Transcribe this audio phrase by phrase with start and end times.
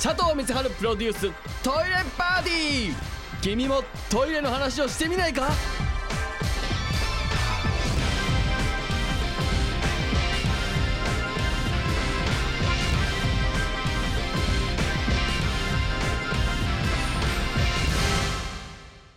[0.00, 1.22] 佐藤光晴プロデュース
[1.60, 2.94] トイレパーティー。
[3.42, 5.48] 君もトイレの話をしてみないか？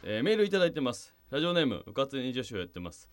[0.03, 1.15] えーメールいただいてます。
[1.29, 3.07] ラジオネームうかつに女子をやってます。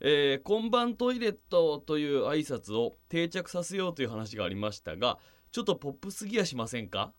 [0.00, 5.18] えー、今晩トイレットという挨拶を定着させようという話がありましたが
[5.50, 7.12] ちょっとポップすぎやしませんか？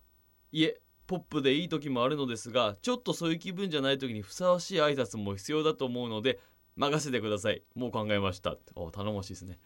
[0.51, 6.39] いえポップでいい時もあるのですがちょっとそういう気分じゃない時にふさわしい挨拶も必要だと思うので
[6.75, 7.63] 任せてください。
[7.75, 8.55] もう考えました。
[8.75, 9.57] お頼もしいですね。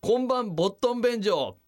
[0.00, 1.58] 今晩ボットン便所。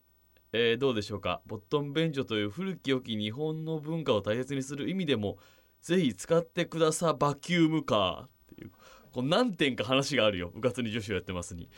[0.52, 1.42] えーどうでしょうか？
[1.47, 5.36] ボットン便所という古き良き日本の文化を大切にする意味でも
[5.83, 8.25] ぜひ使ってくださバキュームカー。
[8.25, 8.70] っていう。
[9.12, 10.50] こう何点か話があるよ。
[10.55, 11.69] 部活に女子をやってますに。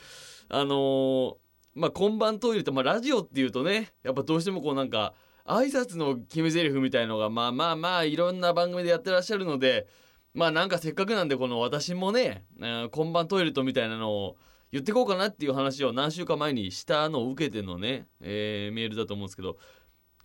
[0.49, 1.35] あのー
[1.77, 5.13] まあ今晩トイレって、まあ、ラジオっていうとねやっぱどうしてもこうなんか
[5.45, 9.87] 挨拶の決め台詞みたいのがまあまあまあいろんな番組でやってらっしゃるので
[10.33, 14.37] まあなんかせっかくなんでこの私もね、えー今晩トイレットみたいなのを
[14.71, 19.57] 言ってこうかなっていう話を何週間前にしたのを受けてのね、えーメールだと思うんですけど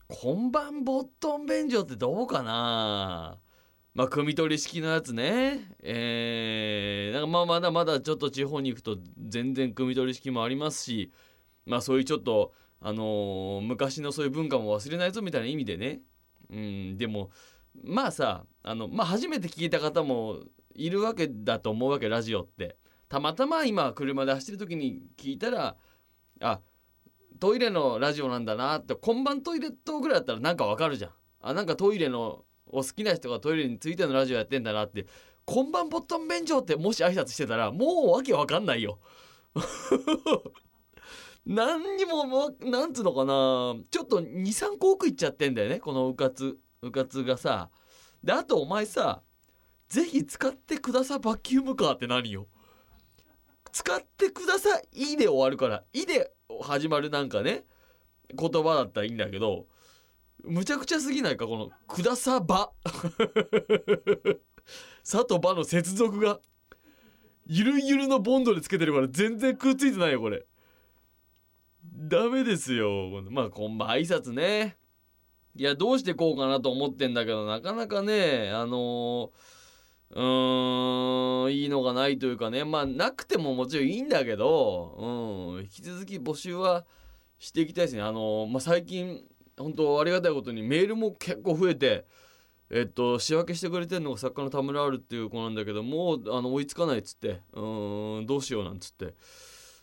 [0.08, 3.38] 今晩ボットン便所ってどうかな？
[3.94, 5.60] まあ汲み取り式のやつね。
[5.82, 11.12] えー、なんかまあまだまだちょっと地方に行くと全然汲み取り式もありますし
[11.66, 16.00] まあそういうちょっとあのー昔のそういう文化も忘れないぞみたいな意味でね。
[16.50, 17.30] うんでも
[17.82, 20.40] まあさあのまあ初めて聞いた方も
[20.74, 22.76] いるわけだと思うわけラジオって。
[23.08, 25.76] たまたま今車で走ってる時に聞いたら
[26.40, 26.60] あ
[27.38, 31.10] トイレのラジオなんだなって今晩トイレットぐらいだったらなんかわかるじゃん。
[31.42, 35.06] あなんかトイレのお好きな人がトイレについてのラジオやってんだなって。
[35.44, 38.98] 今晩ボットン便所ってもし挨拶してたらもうわけわかんないよ。
[41.44, 43.74] 何にももなんつうのかな。
[43.90, 45.80] ちょっと23個奥いっちゃってんだよね。
[45.80, 47.70] このうかつうかつがさ。
[48.22, 49.22] であとお前さ
[49.88, 52.46] ぜひ使ってくださバキュームカーって何よ。
[53.72, 55.16] 使ってください。
[55.16, 55.82] で終わるから。
[55.92, 56.32] いで
[56.62, 57.64] 始まるなんかね。
[58.34, 59.66] 言葉だったらいいんだけど。
[60.44, 61.46] むちゃくちゃすぎないか？
[61.46, 62.72] この「くださば」
[65.04, 66.40] 「さ」と「ば」の接続が。
[67.46, 70.46] ゆるゆるのボンドでつけてるから全然くっついてないよこれ。
[72.04, 73.22] ダメですよ。
[73.30, 74.76] まあこんばん挨拶ね。
[75.54, 82.64] いやどうしてこうかなと思ってんだけどなかなかねあのー、うーんいいのがないというかね。
[82.64, 86.84] まあなくてももちろんいいんだけど、うん、引き続き募集は
[87.38, 88.02] していきたいですね。
[88.02, 89.22] あのまあ、最近
[89.56, 92.04] 本当ありがたいことにメールも結構増えて
[92.68, 99.14] えっと仕分けしてくれてるのが作家の田村あるっていう子なんだけどもうあの追いつかないっつってうんどうしようなんつって。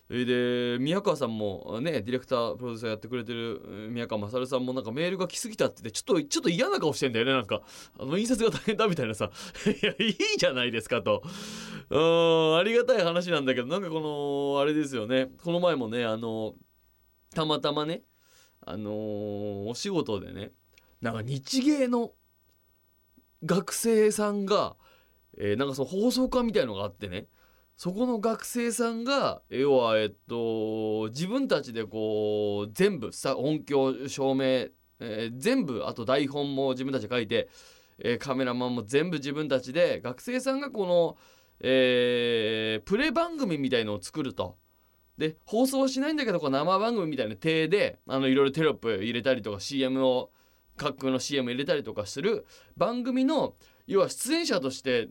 [0.10, 3.62] で宮川さんもねディレクタープロデューサーやってくれてる
[3.92, 7.62] 宮川勝さんもなんかメールが来すぎたって言ってちょっとちょっと嫌な顔してんだよねなんか。
[8.00, 9.30] あの印刷が大変だみたいなさ。
[9.70, 11.22] いやいいじゃないですかと。
[11.92, 14.00] うんありがたい話なんだけどなんかこ
[14.56, 15.32] のあれですよね。
[15.44, 16.56] この前もねあの
[17.36, 18.02] たまたまね
[18.62, 20.54] あのお仕事でね
[21.02, 22.14] なんか日芸の
[23.46, 24.76] 学生さんが、
[25.38, 27.28] えーなんかその放送家みたいのがあってね
[27.80, 34.44] そこの学生さんが要はえっと自分たちでこう全部さ音響照明、
[35.00, 37.48] えー全部あと台本も自分たちで書いて、
[38.00, 41.18] えーカメラマンも全部自分たちで学生さんがこの、
[41.62, 44.58] えープレ番組みたいのを作ると。
[45.18, 50.32] で放送はしないんだけどこう生番組みたいな体であのいろいろテロップ入れたりとか CM を
[50.76, 52.46] 架空の CM 入れたりとかする
[52.76, 53.56] 番組の
[53.88, 55.08] 要は出演者として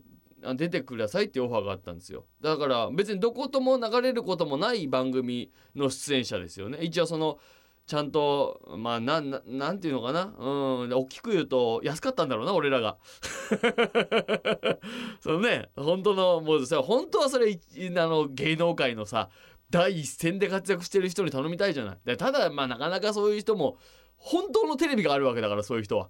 [0.55, 2.25] 出てくださいってオファーがあったんですよ。
[2.41, 6.79] だから別にどことも流れることもない番組の出演者ですよね。
[6.81, 7.39] 一応その
[7.85, 10.33] ちゃんとまあなんなんなんていうのかな。
[10.37, 10.93] うん。
[10.93, 12.97] 大きく言うと安かったんだろうな俺らが。
[15.19, 17.57] そのね本当のもうさ本当はそれあ
[18.05, 19.29] の芸能界のさ
[19.71, 21.97] 第一線で活躍してる人に頼みたいじゃない。
[22.05, 23.77] でただまあなかなかそういう人も
[24.17, 26.09] 本当のテレビがあるわけだからそういう人は。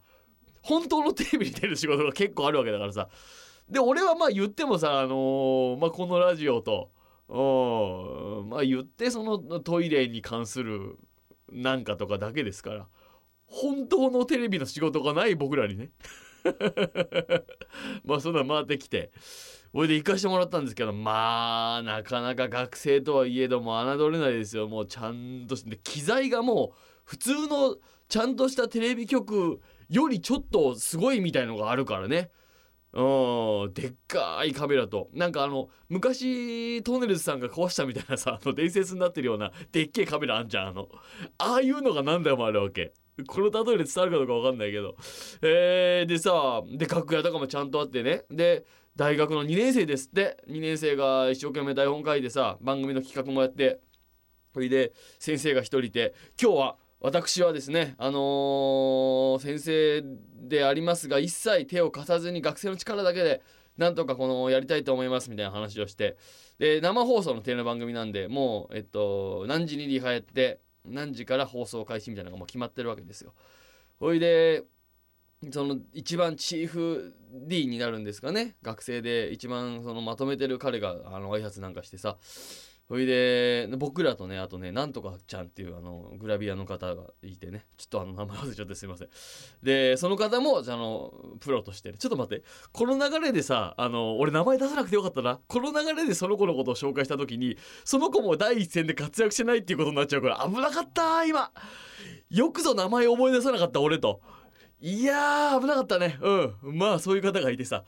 [0.62, 3.08] 本当のテレビに出る仕事が結構あるわけだからさ。
[3.70, 6.90] で俺はまあ言ってもさあのーまあこのラジオと
[7.28, 10.98] うんまあ言ってそのトイレに関する
[11.52, 12.88] なんかとかだけですから
[13.46, 15.90] 本当のテレビの仕事がない僕らにね。
[18.06, 19.12] まあそんな回ってきて
[19.74, 24.68] これで行かしてもらったんですけどまあなかなか学生とはいえども侮れないですよ。
[24.68, 27.78] もうちゃんとして機材がもう普通の
[28.08, 32.32] ちゃんとしたテレビ局よりちょっとすごいみたいのがあるからね。
[32.92, 35.10] うんでっかいカメラと。
[35.14, 40.90] なんかあの昔トンネルズさんが壊したみたいなさあの伝説になってるようなでっけえカメラあんじゃんあの。
[41.38, 42.94] ああいうのが何台もあるわけ。
[43.28, 44.96] この例えで伝わるかどうか分かんないけど。
[45.42, 48.24] えー、でさで楽屋とかもちゃんとあってね。
[48.32, 48.66] で
[48.96, 50.08] 大学の2年生です。
[50.08, 53.82] って2年生が一生懸命台本書いてさ番組の企画もやって。
[54.52, 60.04] それで先生が一人いて今日は私はですねあのー先生
[60.48, 63.42] でありますが一切手を貸さずに学生の力だけで
[63.78, 66.18] なんとかこのやりたいと思いますみたいな話をして
[66.58, 73.34] で生放送のテレビ番組なんでもうえっと何時にリハやって何時から放送開始みたいなのがもう決まってるわけですよ。
[74.00, 74.64] ほいで
[75.52, 82.18] その一番チーフ D になるんですかね学生で一番そのまとめてる彼があの挨拶なんかしてさ
[82.90, 87.66] ほいで僕らとねあとねなんとかちゃんっていうあのグラビアの方がいてね。
[87.78, 89.10] ちょっとあの名前忘れちゃってすいません。
[89.62, 92.44] でその方もあのプロとしてちょっと待って。
[92.72, 95.40] この流れでさあの俺名前出さなくてよかったな。
[95.48, 101.52] この流れでその子のことを紹介した時にその子も第一線で活躍してないっていうことになっちゃうから危なかった今。
[102.32, 104.20] よくぞ名前思い出さなかった俺と。
[104.82, 106.18] いやー危なかったね。
[106.22, 106.78] うん。
[106.78, 107.84] まあそういう方がいてさ。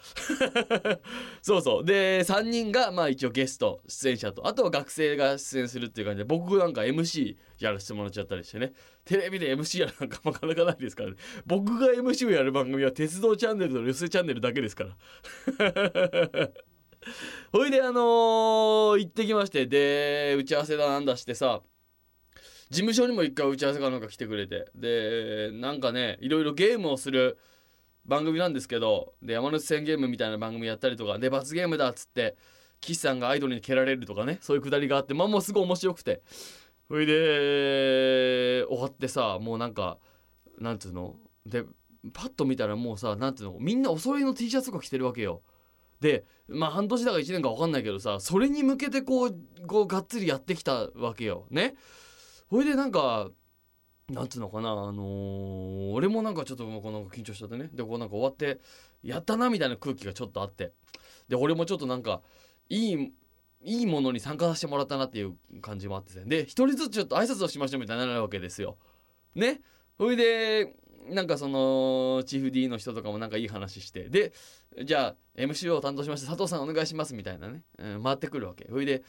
[1.42, 1.86] そうそう。
[1.86, 4.46] で3人がまあ一応ゲスト出演者と。
[4.46, 8.74] あとは学生が出演するっていう感じで僕なんか MC やらせてもらっちゃったりしてね。
[9.06, 11.16] テレビで MC やるなんかなかなかないですからね。
[11.46, 14.98] 僕が MC をやる番組は鉄道チャンネルと留守チャンネルだけですから。
[17.54, 19.66] ほいであのー行ってきまして。
[19.66, 21.62] で打ち合わせだなんだしてさ。
[22.72, 27.38] 事務所にも一回打ち合わせかなんか来てくれてでなんかねいろいろゲームをする
[28.06, 32.38] 番組なんですけどで山手線ゲームみたいな番組やったりとかで罰ゲームだっつって
[32.80, 36.22] 岸さんがアイドルに蹴られるとかねそういうくだりがあってまあもうすごい面白くて
[36.88, 39.98] そいで終わってさもうなんか
[40.58, 41.16] なんつうの？
[41.46, 41.64] で
[42.14, 43.58] パッと見たらもうさなんつうの？
[43.60, 45.42] みんなお揃いの T シャツとか着てるわけよ。
[46.00, 49.36] でまあ半年だか1年か分かんないけどさそれに向けてこう
[49.68, 51.46] こうがっつりやってきたわけよ。
[51.52, 51.76] ね？
[52.51, 53.30] ほいでなんか
[54.09, 57.69] なんつうのかなあのー俺もなんかちょっともうこの緊張しちゃってね。
[57.74, 58.59] でこうなんか終わって
[59.03, 60.74] やったなみたいな空気がちょっとあって。
[61.30, 62.21] で俺もちょっとなんか
[62.68, 63.13] いい
[63.63, 68.77] いいものに参加させてもらったなっていう感じもあってで一人ずつちょっと挨拶をしましょうみたいになるわけですよ。
[69.33, 69.62] ね。
[69.98, 70.75] ほいで
[71.09, 74.09] なんかそのチーフ D の人とかもなんかいい話して。
[74.09, 74.33] で
[74.83, 78.68] じゃあ MC を担当しまして佐藤さんお願いしますみたいなね、うん回ってくるわけ。
[78.69, 79.03] ほいで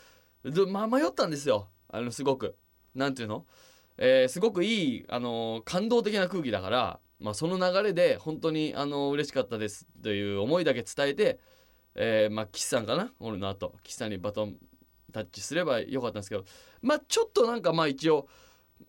[0.68, 1.68] まあ迷ったんですよ。
[1.88, 2.56] あのすごく。
[2.94, 3.46] なんていうの、
[3.98, 11.38] えーすごくいい、あの感動的な空気だから、まあ、その流れで本当に、あの嬉しかったですという思いだけ伝えて、
[11.94, 13.12] えーまあ岸さんかな？
[13.20, 13.74] 俺の後。
[13.82, 14.56] 岸さんにバトン
[15.12, 16.44] タッチすればよかったんですけど。
[16.80, 18.28] まあちょっとなんかまあ一応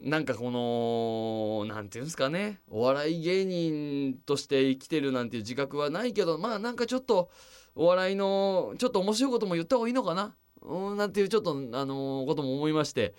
[0.02, 2.60] なんかこのなんていうんですかね？
[2.70, 7.30] お笑い芸人として生きてるなんていう自覚はないけどまあなんかちょっと
[7.76, 10.34] お笑いのちょっと面白いことも言った方がいいのかな？
[10.62, 13.14] うんなんていうちょっとあのーことも思いまして。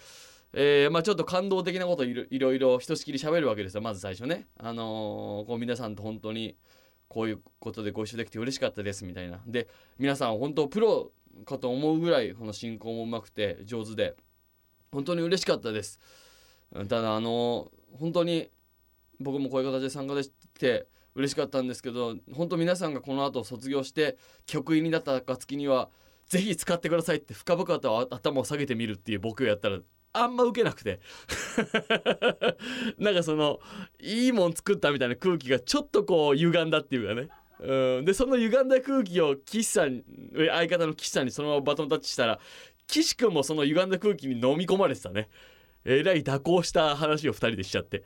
[0.56, 4.46] えーまあ、ちょっと感動的なこといろいろいろひとしきり喋るわけですよまず最初ね。
[4.56, 6.56] あのーこう皆さんと本当に
[7.08, 9.40] こういうことでご一緒できて嬉しかったですみたいな。
[9.46, 9.68] で
[9.98, 11.10] 皆さん本当プロ
[11.44, 14.14] かと思うぐらいこの進行もうまくて上手で
[14.92, 15.98] 本当に嬉しかったです。
[16.72, 18.50] ただあのー本当に
[19.20, 25.90] 僕もこういう形で参加できて嬉しかったんですけど本当皆さんがこの後卒業して局員になった暁には
[26.26, 29.78] ぜひ使ってくださいって深々と頭を下げてみるっていう僕をやったら
[30.14, 31.00] あんま受けなくて。
[32.98, 33.60] なんかその
[34.00, 37.28] いいもん作ったみたいな空気がちょっとこう歪んだっていうかね。
[37.60, 38.04] うん。
[38.04, 40.02] でその歪んだ空気を岸さん
[40.34, 42.38] 相方の岸さんにそのままバトンタッチしたら
[42.86, 45.28] 岸君もその歪んだ空気に飲み込まれてたね。
[45.86, 48.04] えらい蛇行した話を2人でしちゃって。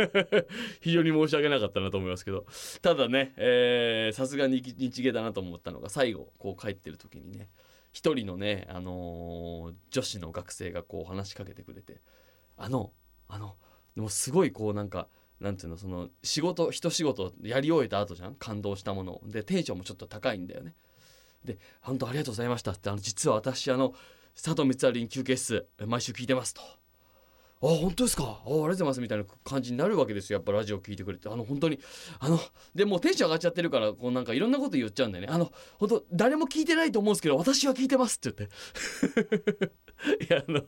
[0.80, 2.46] 非常に申し訳なかったなと思いますけど。
[2.82, 3.32] ただね
[4.12, 7.48] さすがに日芸だなと思ったのが最後こう帰ってる時にね。
[7.94, 12.00] 1人のね、あのー女子の学生がこう話しかけてくれて
[12.56, 12.92] あの
[13.28, 13.56] あの
[13.94, 15.08] でもすごいこうなんか
[15.40, 18.34] なんていうのその仕事一仕事やり終えた後じゃん？
[18.34, 20.74] 感動したものでテンションもちょっと高いんだよね。
[21.44, 23.94] で「本当ありがとうございました」ってあの実は私あの
[24.34, 26.62] 佐藤光晴休憩室毎週聞いてますと。
[27.60, 28.22] あ本当ですか？
[28.24, 30.38] あありがとうございますみたいな感じになるわけですよ。
[30.38, 31.28] やっぱラジオ聞いてくれて。
[31.28, 31.80] あの本当に
[32.20, 32.38] あの
[32.74, 35.32] でもうテンション上がっちゃってるからこうなんかいろんなこと言っちゃうんだよね。
[35.32, 40.24] あの本当誰も聞いてないと思うんですけど私は聞いてますって言って。
[40.24, 40.62] いやあの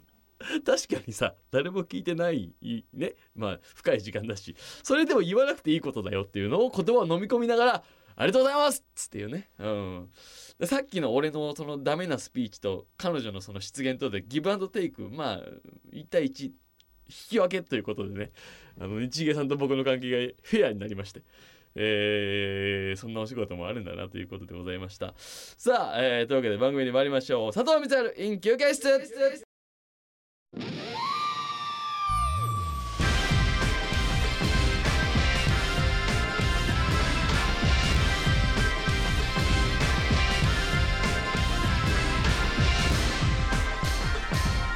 [0.64, 2.52] 確かにさ誰も聞いてない
[2.92, 4.56] ねまあ深い時間だし。
[4.82, 7.84] それでも言わなくていいことだよっていうのを言葉を飲み込みながら
[8.16, 9.48] ありがとうございますっつっていうね。
[9.58, 10.10] うん。
[10.64, 15.42] さっきの俺のそのダメなスピーチと彼女のその失言とでギブアンドテイクまあ
[15.92, 16.50] 1対1
[17.10, 18.30] 引き分けということでね
[18.80, 21.22] あの日芸さんと僕の関係がフェアになりまして
[21.74, 25.14] えーそんなお仕事もあるんだなということでございました。
[25.16, 27.52] さあ、えーというわけで番組に参りましょう。
[27.52, 29.49] 佐藤光晴 in 休憩室。